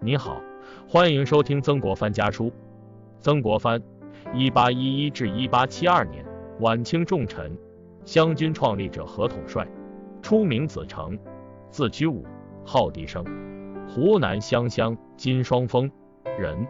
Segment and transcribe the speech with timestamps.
[0.00, 0.40] 你好，
[0.88, 2.52] 欢迎收听曾国藩家书。
[3.20, 3.82] 曾国藩，
[4.32, 6.24] 一八一一至一八七二年，
[6.60, 7.50] 晚清重臣，
[8.04, 9.66] 湘军创立者和统帅，
[10.22, 11.18] 初名子成，
[11.68, 12.24] 字居武，
[12.64, 13.24] 号笛生，
[13.88, 15.90] 湖南湘乡金双峰
[16.38, 16.64] 人，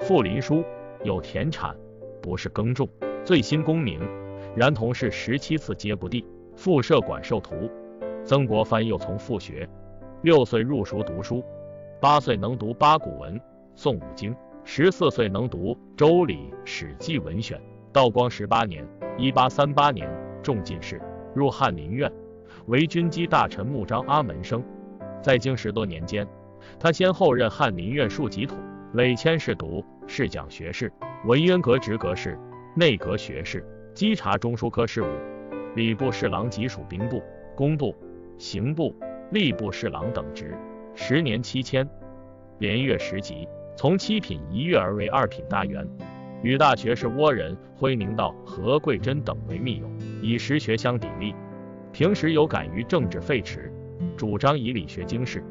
[0.00, 0.64] 父林书，
[1.04, 1.76] 有田产，
[2.20, 2.88] 不是耕种，
[3.24, 4.00] 最新功名，
[4.56, 7.70] 然同是十七次皆不第，复设馆授徒。
[8.24, 9.68] 曾国藩又从复学，
[10.22, 11.40] 六岁入塾读书。
[12.04, 13.40] 八岁能读八股文、
[13.74, 17.58] 诵五经，十四岁能读《周礼》《史记》文选。
[17.94, 20.06] 道光十八年（一八三八年）
[20.44, 21.00] 中进士，
[21.34, 22.12] 入翰林院，
[22.66, 24.62] 为军机大臣穆彰阿门生。
[25.22, 26.28] 在京十多年间，
[26.78, 28.54] 他先后任翰林院庶吉土、
[28.92, 30.92] 累迁侍读、侍讲学士、
[31.24, 32.38] 文渊阁直阁士、
[32.76, 35.06] 内阁学士、稽查中书科事务、
[35.74, 37.22] 礼部侍郎及属兵部、
[37.56, 37.96] 工部、
[38.36, 38.94] 刑部、
[39.32, 40.54] 吏部侍郎等职。
[40.96, 41.88] 十年七迁，
[42.58, 45.86] 连月十级，从七品一跃而为二品大员，
[46.42, 49.90] 与大学士倭人辉宁道、何桂珍等为密友，
[50.22, 51.34] 以实学相砥砺。
[51.92, 53.70] 平时有感于政治废弛，
[54.16, 55.42] 主张以理学经世。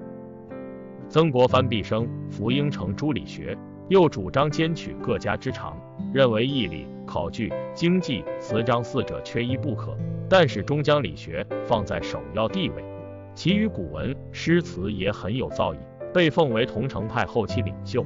[1.09, 3.57] 曾国藩毕生服应承诸理学，
[3.89, 5.77] 又主张兼取各家之长，
[6.13, 9.97] 认为义理、考据、经济、词章四者缺一不可，
[10.29, 12.92] 但是终将理学放在首要地位。
[13.35, 15.77] 其余古文诗词也很有造诣，
[16.13, 18.05] 被奉为桐城派后期领袖。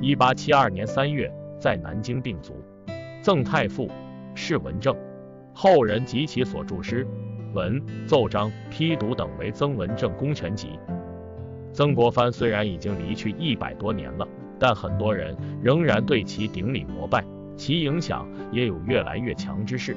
[0.00, 2.54] 一八七二年三月，在南京病卒。
[3.22, 3.88] 曾太傅
[4.34, 4.96] 释文正，
[5.52, 7.06] 后人及其所著诗
[7.52, 10.78] 文奏章批读等为《曾文正公权集》。
[11.72, 14.26] 曾国藩虽然已经离去一百多年了，
[14.58, 17.22] 但很多人仍然对其顶礼膜拜，
[17.56, 19.94] 其影响也有越来越强之势。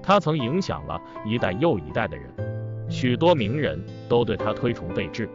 [0.00, 2.61] 他曾影响了一代又一代的人。
[2.92, 5.26] 许多名人都对他推崇备至。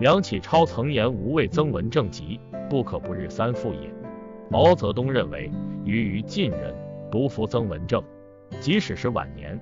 [0.00, 3.88] 梁启超曾言：“无畏曾文正集，不可不日三复也。”
[4.50, 5.48] 毛泽东认为，
[5.84, 6.74] 于于近人
[7.10, 8.02] 独服曾文正，
[8.58, 9.58] 即使是晚年。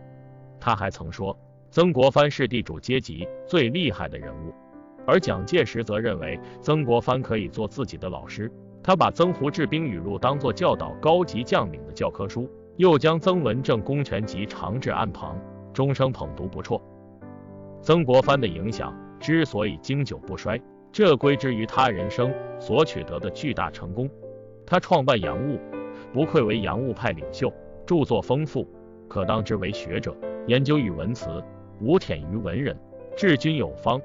[0.58, 1.38] 他还曾说，
[1.70, 4.54] 曾国藩是地主阶级最厉害的人物。
[5.06, 8.50] 而蒋介石则认为，曾国藩可以做自己的老师。
[8.82, 15.38] 他把《曾胡治兵语录》当作教导高级将领的教科书，又将《曾文正公权集》长治案旁，
[15.74, 16.80] 终生捧读不辍。
[17.84, 20.58] 曾国藩的影响之所以经久不衰，
[20.90, 24.08] 这归之于他人生所取得的巨大成功。
[24.64, 25.60] 他创办洋务，
[26.10, 27.52] 不愧为洋务派领袖，
[27.84, 28.66] 著作丰富，
[29.06, 30.16] 可当之为学者。
[30.46, 31.44] 研究语文辞，
[31.78, 32.74] 无忝于文人，
[33.14, 34.00] 治军有方，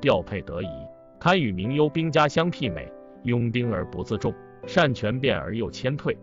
[0.00, 0.68] 调配得宜，
[1.18, 2.88] 堪与名优兵家相媲美。
[3.24, 4.32] 拥兵而不自重，
[4.68, 6.16] 善权变而又谦退，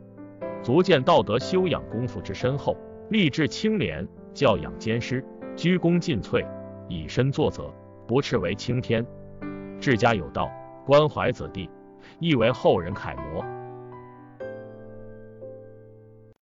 [0.62, 2.78] 足见道德修养功夫之深厚。
[3.10, 5.22] 立志清廉，教养兼施，
[5.58, 6.46] 鞠躬尽瘁。
[6.88, 7.74] 以身作则，
[8.08, 9.04] 不斥为青天；
[9.80, 10.50] 治家有道，
[10.86, 11.70] 关怀子弟，
[12.20, 13.44] 亦为后人楷模。